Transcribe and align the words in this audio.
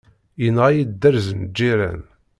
Yenɣa-yi 0.41 0.83
dderz 0.85 1.27
n 1.33 1.39
lǧiran. 1.47 2.01